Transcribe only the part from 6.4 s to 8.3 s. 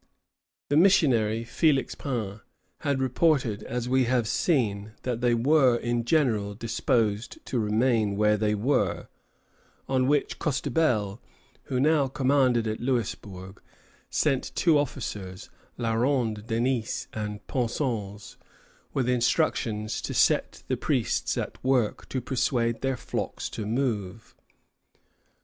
disposed to remain